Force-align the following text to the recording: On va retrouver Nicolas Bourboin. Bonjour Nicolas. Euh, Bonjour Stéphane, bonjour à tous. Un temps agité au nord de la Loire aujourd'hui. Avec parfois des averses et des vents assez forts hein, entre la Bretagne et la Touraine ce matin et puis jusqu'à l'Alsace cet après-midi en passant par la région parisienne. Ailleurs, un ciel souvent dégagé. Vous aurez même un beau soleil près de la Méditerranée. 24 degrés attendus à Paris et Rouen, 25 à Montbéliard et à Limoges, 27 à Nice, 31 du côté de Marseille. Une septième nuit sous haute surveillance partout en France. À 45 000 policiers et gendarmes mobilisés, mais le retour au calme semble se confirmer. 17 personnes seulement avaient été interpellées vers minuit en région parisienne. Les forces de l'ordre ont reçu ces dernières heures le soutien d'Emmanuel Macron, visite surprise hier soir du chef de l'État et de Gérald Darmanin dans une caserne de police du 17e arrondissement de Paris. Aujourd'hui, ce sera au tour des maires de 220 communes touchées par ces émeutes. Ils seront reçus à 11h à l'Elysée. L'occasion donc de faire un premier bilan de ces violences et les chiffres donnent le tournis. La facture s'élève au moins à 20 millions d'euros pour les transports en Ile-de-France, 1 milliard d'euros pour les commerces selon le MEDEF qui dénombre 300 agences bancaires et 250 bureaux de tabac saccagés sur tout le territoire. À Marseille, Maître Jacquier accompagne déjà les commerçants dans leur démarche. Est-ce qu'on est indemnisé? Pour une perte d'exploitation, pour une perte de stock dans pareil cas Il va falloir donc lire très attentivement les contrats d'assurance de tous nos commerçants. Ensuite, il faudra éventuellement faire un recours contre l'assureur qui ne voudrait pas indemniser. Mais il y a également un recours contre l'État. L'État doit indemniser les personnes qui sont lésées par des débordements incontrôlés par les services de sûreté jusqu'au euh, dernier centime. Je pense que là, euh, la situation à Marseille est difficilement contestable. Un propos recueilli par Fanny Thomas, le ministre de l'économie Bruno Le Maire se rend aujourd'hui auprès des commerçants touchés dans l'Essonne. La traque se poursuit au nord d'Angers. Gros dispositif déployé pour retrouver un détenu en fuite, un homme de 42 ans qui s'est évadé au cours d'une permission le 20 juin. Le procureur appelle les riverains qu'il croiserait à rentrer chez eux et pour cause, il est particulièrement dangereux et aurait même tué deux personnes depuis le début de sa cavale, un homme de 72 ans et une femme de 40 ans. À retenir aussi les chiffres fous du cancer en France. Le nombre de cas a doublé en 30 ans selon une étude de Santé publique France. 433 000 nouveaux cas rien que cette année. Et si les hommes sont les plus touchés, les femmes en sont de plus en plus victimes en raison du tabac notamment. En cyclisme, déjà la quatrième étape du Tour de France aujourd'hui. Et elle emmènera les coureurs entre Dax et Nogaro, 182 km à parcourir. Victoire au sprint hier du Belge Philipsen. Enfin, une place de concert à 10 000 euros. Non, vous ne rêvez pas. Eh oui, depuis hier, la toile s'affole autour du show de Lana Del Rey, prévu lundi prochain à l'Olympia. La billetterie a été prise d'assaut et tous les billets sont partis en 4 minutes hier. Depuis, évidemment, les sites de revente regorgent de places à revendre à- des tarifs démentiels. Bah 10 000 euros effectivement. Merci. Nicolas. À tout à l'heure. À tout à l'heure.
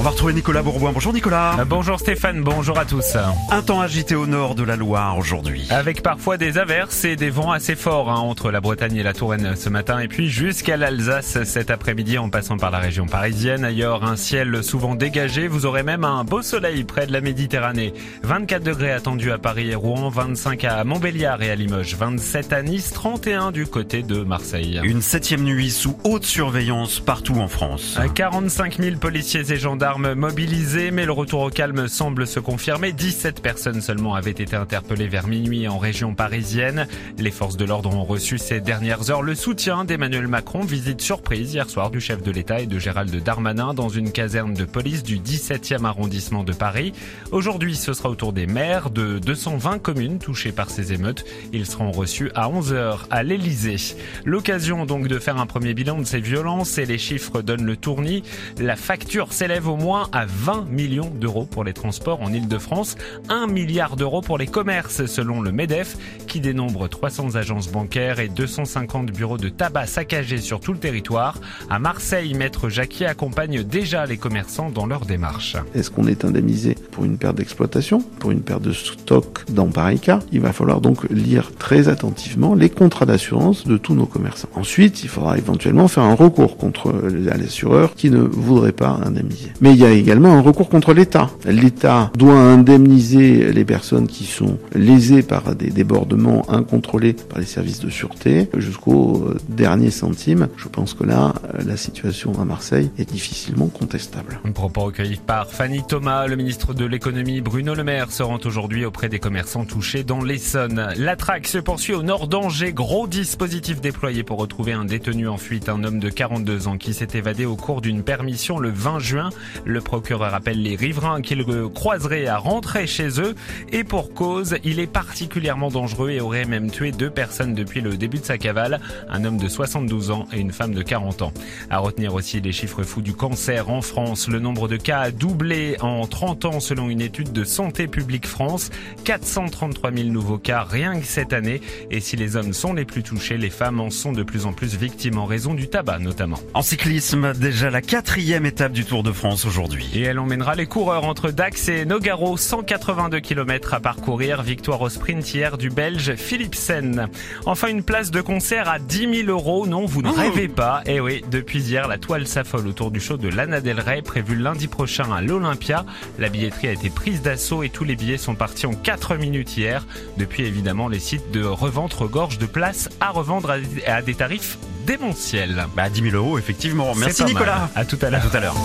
On 0.00 0.02
va 0.02 0.10
retrouver 0.12 0.32
Nicolas 0.32 0.62
Bourboin. 0.62 0.92
Bonjour 0.94 1.12
Nicolas. 1.12 1.56
Euh, 1.58 1.66
Bonjour 1.66 2.00
Stéphane, 2.00 2.40
bonjour 2.40 2.78
à 2.78 2.86
tous. 2.86 3.18
Un 3.50 3.60
temps 3.60 3.82
agité 3.82 4.14
au 4.14 4.26
nord 4.26 4.54
de 4.54 4.62
la 4.62 4.74
Loire 4.74 5.18
aujourd'hui. 5.18 5.66
Avec 5.68 6.02
parfois 6.02 6.38
des 6.38 6.56
averses 6.56 7.04
et 7.04 7.16
des 7.16 7.28
vents 7.28 7.52
assez 7.52 7.76
forts 7.76 8.10
hein, 8.10 8.18
entre 8.18 8.50
la 8.50 8.62
Bretagne 8.62 8.96
et 8.96 9.02
la 9.02 9.12
Touraine 9.12 9.56
ce 9.56 9.68
matin 9.68 9.98
et 9.98 10.08
puis 10.08 10.30
jusqu'à 10.30 10.78
l'Alsace 10.78 11.44
cet 11.44 11.70
après-midi 11.70 12.16
en 12.16 12.30
passant 12.30 12.56
par 12.56 12.70
la 12.70 12.78
région 12.78 13.04
parisienne. 13.04 13.62
Ailleurs, 13.62 14.02
un 14.02 14.16
ciel 14.16 14.64
souvent 14.64 14.94
dégagé. 14.94 15.48
Vous 15.48 15.66
aurez 15.66 15.82
même 15.82 16.04
un 16.04 16.24
beau 16.24 16.40
soleil 16.40 16.84
près 16.84 17.06
de 17.06 17.12
la 17.12 17.20
Méditerranée. 17.20 17.92
24 18.22 18.62
degrés 18.62 18.92
attendus 18.92 19.32
à 19.32 19.36
Paris 19.36 19.68
et 19.68 19.74
Rouen, 19.74 20.08
25 20.08 20.64
à 20.64 20.82
Montbéliard 20.82 21.42
et 21.42 21.50
à 21.50 21.54
Limoges, 21.54 21.94
27 21.96 22.54
à 22.54 22.62
Nice, 22.62 22.90
31 22.94 23.50
du 23.50 23.66
côté 23.66 24.02
de 24.02 24.22
Marseille. 24.22 24.80
Une 24.82 25.02
septième 25.02 25.42
nuit 25.42 25.70
sous 25.70 25.98
haute 26.04 26.24
surveillance 26.24 27.00
partout 27.00 27.36
en 27.36 27.48
France. 27.48 27.98
À 28.00 28.08
45 28.08 28.78
000 28.78 28.96
policiers 28.96 29.52
et 29.52 29.56
gendarmes 29.58 29.89
mobilisés, 29.98 30.90
mais 30.90 31.04
le 31.04 31.12
retour 31.12 31.40
au 31.40 31.50
calme 31.50 31.88
semble 31.88 32.26
se 32.26 32.38
confirmer. 32.38 32.92
17 32.92 33.42
personnes 33.42 33.80
seulement 33.80 34.14
avaient 34.14 34.30
été 34.30 34.54
interpellées 34.54 35.08
vers 35.08 35.26
minuit 35.26 35.66
en 35.68 35.78
région 35.78 36.14
parisienne. 36.14 36.86
Les 37.18 37.30
forces 37.30 37.56
de 37.56 37.64
l'ordre 37.64 37.94
ont 37.94 38.04
reçu 38.04 38.38
ces 38.38 38.60
dernières 38.60 39.10
heures 39.10 39.22
le 39.22 39.34
soutien 39.34 39.84
d'Emmanuel 39.84 40.28
Macron, 40.28 40.60
visite 40.60 41.00
surprise 41.00 41.54
hier 41.54 41.68
soir 41.68 41.90
du 41.90 42.00
chef 42.00 42.22
de 42.22 42.30
l'État 42.30 42.60
et 42.60 42.66
de 42.66 42.78
Gérald 42.78 43.14
Darmanin 43.22 43.74
dans 43.74 43.88
une 43.88 44.12
caserne 44.12 44.54
de 44.54 44.64
police 44.64 45.02
du 45.02 45.18
17e 45.18 45.84
arrondissement 45.84 46.44
de 46.44 46.52
Paris. 46.52 46.92
Aujourd'hui, 47.32 47.74
ce 47.74 47.92
sera 47.92 48.10
au 48.10 48.14
tour 48.14 48.32
des 48.32 48.46
maires 48.46 48.90
de 48.90 49.18
220 49.18 49.78
communes 49.78 50.18
touchées 50.18 50.52
par 50.52 50.70
ces 50.70 50.92
émeutes. 50.92 51.24
Ils 51.52 51.66
seront 51.66 51.90
reçus 51.90 52.30
à 52.34 52.48
11h 52.48 53.00
à 53.10 53.22
l'Elysée. 53.22 53.96
L'occasion 54.24 54.86
donc 54.86 55.08
de 55.08 55.18
faire 55.18 55.38
un 55.38 55.46
premier 55.46 55.74
bilan 55.74 55.98
de 55.98 56.04
ces 56.04 56.20
violences 56.20 56.78
et 56.78 56.86
les 56.86 56.98
chiffres 56.98 57.42
donnent 57.42 57.64
le 57.64 57.76
tournis. 57.76 58.22
La 58.58 58.76
facture 58.76 59.32
s'élève 59.32 59.68
au 59.68 59.76
moins 59.80 60.08
à 60.12 60.26
20 60.26 60.66
millions 60.70 61.10
d'euros 61.10 61.46
pour 61.46 61.64
les 61.64 61.72
transports 61.72 62.20
en 62.20 62.32
Ile-de-France, 62.32 62.96
1 63.30 63.46
milliard 63.46 63.96
d'euros 63.96 64.20
pour 64.20 64.36
les 64.36 64.46
commerces 64.46 65.06
selon 65.06 65.40
le 65.40 65.52
MEDEF 65.52 65.96
qui 66.26 66.40
dénombre 66.40 66.88
300 66.88 67.34
agences 67.34 67.68
bancaires 67.68 68.20
et 68.20 68.28
250 68.28 69.10
bureaux 69.10 69.38
de 69.38 69.48
tabac 69.48 69.86
saccagés 69.86 70.38
sur 70.38 70.60
tout 70.60 70.74
le 70.74 70.78
territoire. 70.78 71.38
À 71.70 71.78
Marseille, 71.78 72.34
Maître 72.34 72.68
Jacquier 72.68 73.06
accompagne 73.06 73.62
déjà 73.62 74.04
les 74.04 74.18
commerçants 74.18 74.70
dans 74.70 74.86
leur 74.86 75.06
démarche. 75.06 75.56
Est-ce 75.74 75.90
qu'on 75.90 76.06
est 76.06 76.24
indemnisé? 76.24 76.76
Pour 77.00 77.06
une 77.06 77.16
perte 77.16 77.36
d'exploitation, 77.36 78.02
pour 78.18 78.30
une 78.30 78.42
perte 78.42 78.60
de 78.60 78.74
stock 78.74 79.46
dans 79.48 79.68
pareil 79.68 79.98
cas 79.98 80.18
Il 80.32 80.40
va 80.40 80.52
falloir 80.52 80.82
donc 80.82 81.08
lire 81.08 81.50
très 81.58 81.88
attentivement 81.88 82.54
les 82.54 82.68
contrats 82.68 83.06
d'assurance 83.06 83.66
de 83.66 83.78
tous 83.78 83.94
nos 83.94 84.04
commerçants. 84.04 84.50
Ensuite, 84.54 85.02
il 85.02 85.08
faudra 85.08 85.38
éventuellement 85.38 85.88
faire 85.88 86.02
un 86.02 86.14
recours 86.14 86.58
contre 86.58 86.92
l'assureur 87.08 87.94
qui 87.94 88.10
ne 88.10 88.18
voudrait 88.20 88.72
pas 88.72 89.00
indemniser. 89.02 89.50
Mais 89.62 89.70
il 89.70 89.78
y 89.78 89.86
a 89.86 89.92
également 89.92 90.34
un 90.34 90.42
recours 90.42 90.68
contre 90.68 90.92
l'État. 90.92 91.30
L'État 91.46 92.10
doit 92.18 92.38
indemniser 92.38 93.50
les 93.50 93.64
personnes 93.64 94.06
qui 94.06 94.24
sont 94.24 94.58
lésées 94.74 95.22
par 95.22 95.54
des 95.54 95.70
débordements 95.70 96.42
incontrôlés 96.52 97.14
par 97.14 97.38
les 97.38 97.46
services 97.46 97.80
de 97.80 97.88
sûreté 97.88 98.50
jusqu'au 98.58 99.24
euh, 99.26 99.38
dernier 99.48 99.90
centime. 99.90 100.48
Je 100.58 100.68
pense 100.68 100.92
que 100.92 101.04
là, 101.04 101.32
euh, 101.54 101.62
la 101.66 101.78
situation 101.78 102.38
à 102.38 102.44
Marseille 102.44 102.90
est 102.98 103.10
difficilement 103.10 103.68
contestable. 103.68 104.38
Un 104.44 104.52
propos 104.52 104.82
recueilli 104.82 105.16
par 105.16 105.48
Fanny 105.48 105.80
Thomas, 105.88 106.26
le 106.26 106.36
ministre 106.36 106.74
de 106.74 106.89
l'économie 106.90 107.40
Bruno 107.40 107.74
Le 107.74 107.84
Maire 107.84 108.10
se 108.10 108.24
rend 108.24 108.40
aujourd'hui 108.44 108.84
auprès 108.84 109.08
des 109.08 109.20
commerçants 109.20 109.64
touchés 109.64 110.02
dans 110.02 110.22
l'Essonne. 110.22 110.92
La 110.96 111.14
traque 111.14 111.46
se 111.46 111.58
poursuit 111.58 111.94
au 111.94 112.02
nord 112.02 112.26
d'Angers. 112.26 112.72
Gros 112.72 113.06
dispositif 113.06 113.80
déployé 113.80 114.24
pour 114.24 114.38
retrouver 114.38 114.72
un 114.72 114.84
détenu 114.84 115.28
en 115.28 115.36
fuite, 115.36 115.68
un 115.68 115.84
homme 115.84 116.00
de 116.00 116.10
42 116.10 116.66
ans 116.66 116.78
qui 116.78 116.92
s'est 116.92 117.08
évadé 117.14 117.46
au 117.46 117.54
cours 117.54 117.80
d'une 117.80 118.02
permission 118.02 118.58
le 118.58 118.70
20 118.70 118.98
juin. 118.98 119.30
Le 119.64 119.80
procureur 119.80 120.34
appelle 120.34 120.60
les 120.62 120.74
riverains 120.74 121.22
qu'il 121.22 121.44
croiserait 121.72 122.26
à 122.26 122.38
rentrer 122.38 122.88
chez 122.88 123.20
eux 123.20 123.36
et 123.70 123.84
pour 123.84 124.12
cause, 124.12 124.56
il 124.64 124.80
est 124.80 124.88
particulièrement 124.88 125.68
dangereux 125.68 126.10
et 126.10 126.20
aurait 126.20 126.44
même 126.44 126.72
tué 126.72 126.90
deux 126.90 127.10
personnes 127.10 127.54
depuis 127.54 127.82
le 127.82 127.96
début 127.96 128.18
de 128.18 128.24
sa 128.24 128.36
cavale, 128.36 128.80
un 129.08 129.24
homme 129.24 129.38
de 129.38 129.46
72 129.46 130.10
ans 130.10 130.26
et 130.32 130.40
une 130.40 130.52
femme 130.52 130.74
de 130.74 130.82
40 130.82 131.22
ans. 131.22 131.32
À 131.70 131.78
retenir 131.78 132.14
aussi 132.14 132.40
les 132.40 132.52
chiffres 132.52 132.82
fous 132.82 133.00
du 133.00 133.14
cancer 133.14 133.70
en 133.70 133.80
France. 133.80 134.26
Le 134.26 134.40
nombre 134.40 134.66
de 134.66 134.76
cas 134.76 134.98
a 134.98 135.10
doublé 135.12 135.76
en 135.80 136.04
30 136.08 136.46
ans 136.46 136.58
selon 136.70 136.88
une 136.88 137.00
étude 137.00 137.32
de 137.32 137.42
Santé 137.42 137.88
publique 137.88 138.28
France. 138.28 138.70
433 139.02 139.90
000 139.90 140.08
nouveaux 140.10 140.38
cas 140.38 140.62
rien 140.62 141.00
que 141.00 141.04
cette 141.04 141.32
année. 141.32 141.60
Et 141.90 141.98
si 141.98 142.14
les 142.14 142.36
hommes 142.36 142.52
sont 142.52 142.74
les 142.74 142.84
plus 142.84 143.02
touchés, 143.02 143.38
les 143.38 143.50
femmes 143.50 143.80
en 143.80 143.90
sont 143.90 144.12
de 144.12 144.22
plus 144.22 144.46
en 144.46 144.52
plus 144.52 144.76
victimes 144.76 145.18
en 145.18 145.26
raison 145.26 145.52
du 145.52 145.66
tabac 145.66 145.98
notamment. 145.98 146.38
En 146.54 146.62
cyclisme, 146.62 147.32
déjà 147.34 147.70
la 147.70 147.82
quatrième 147.82 148.46
étape 148.46 148.70
du 148.70 148.84
Tour 148.84 149.02
de 149.02 149.10
France 149.10 149.46
aujourd'hui. 149.46 149.90
Et 149.94 150.02
elle 150.02 150.20
emmènera 150.20 150.54
les 150.54 150.66
coureurs 150.66 151.06
entre 151.06 151.32
Dax 151.32 151.68
et 151.68 151.84
Nogaro, 151.84 152.36
182 152.36 153.18
km 153.18 153.74
à 153.74 153.80
parcourir. 153.80 154.42
Victoire 154.42 154.80
au 154.80 154.88
sprint 154.88 155.34
hier 155.34 155.58
du 155.58 155.70
Belge 155.70 156.14
Philipsen. 156.14 157.08
Enfin, 157.46 157.66
une 157.66 157.82
place 157.82 158.12
de 158.12 158.20
concert 158.20 158.68
à 158.68 158.78
10 158.78 159.24
000 159.24 159.28
euros. 159.28 159.66
Non, 159.66 159.86
vous 159.86 160.02
ne 160.02 160.10
rêvez 160.10 160.46
pas. 160.46 160.82
Eh 160.86 161.00
oui, 161.00 161.24
depuis 161.32 161.62
hier, 161.62 161.88
la 161.88 161.98
toile 161.98 162.28
s'affole 162.28 162.68
autour 162.68 162.92
du 162.92 163.00
show 163.00 163.16
de 163.16 163.28
Lana 163.28 163.60
Del 163.60 163.80
Rey, 163.80 164.02
prévu 164.02 164.36
lundi 164.36 164.68
prochain 164.68 165.10
à 165.12 165.20
l'Olympia. 165.20 165.84
La 166.20 166.28
billetterie 166.28 166.59
a 166.68 166.72
été 166.72 166.90
prise 166.90 167.22
d'assaut 167.22 167.62
et 167.62 167.68
tous 167.70 167.84
les 167.84 167.96
billets 167.96 168.18
sont 168.18 168.34
partis 168.34 168.66
en 168.66 168.72
4 168.74 169.16
minutes 169.16 169.56
hier. 169.56 169.86
Depuis, 170.16 170.44
évidemment, 170.44 170.88
les 170.88 170.98
sites 171.00 171.30
de 171.30 171.44
revente 171.44 171.92
regorgent 171.94 172.38
de 172.38 172.46
places 172.46 172.88
à 173.00 173.10
revendre 173.10 173.54
à- 173.86 174.02
des 174.02 174.14
tarifs 174.14 174.58
démentiels. 174.86 175.66
Bah 175.76 175.88
10 175.88 176.02
000 176.10 176.16
euros 176.16 176.38
effectivement. 176.38 176.94
Merci. 176.94 177.24
Nicolas. 177.24 177.70
À 177.74 177.84
tout 177.84 177.98
à 178.02 178.10
l'heure. 178.10 178.24
À 178.24 178.28
tout 178.28 178.36
à 178.36 178.40
l'heure. 178.40 178.56